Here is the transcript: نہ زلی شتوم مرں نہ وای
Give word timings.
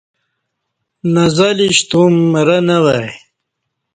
نہ 1.13 1.25
زلی 1.35 1.69
شتوم 1.77 2.13
مرں 2.31 2.61
نہ 2.67 2.77
وای 2.83 3.07